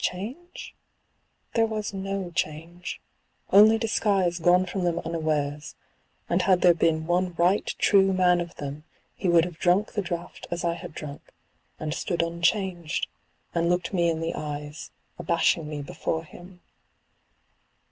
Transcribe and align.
Change? 0.00 0.74
there 1.52 1.66
was 1.68 1.94
no 1.94 2.32
change; 2.34 3.00
only 3.52 3.78
disguise 3.78 4.40
gone 4.40 4.66
from 4.66 4.82
them 4.82 4.98
unawares: 5.04 5.76
and 6.28 6.42
had 6.42 6.62
there 6.62 6.74
been 6.74 7.06
one 7.06 7.32
right 7.34 7.64
true 7.78 8.12
man 8.12 8.40
of 8.40 8.56
them 8.56 8.82
22 8.82 8.82
CIRCE. 8.82 8.90
he 9.22 9.28
would 9.28 9.44
have 9.44 9.58
drunk 9.60 9.92
the 9.92 10.02
draught 10.02 10.48
as 10.50 10.64
I 10.64 10.74
had 10.74 10.96
drunk, 10.96 11.22
and 11.78 11.94
stood 11.94 12.22
unchanged, 12.22 13.06
and 13.54 13.68
looked 13.68 13.92
me 13.94 14.10
in 14.10 14.18
the 14.18 14.34
eyes, 14.34 14.90
abashing 15.16 15.68
me 15.68 15.80
before 15.80 16.24
him. 16.24 16.60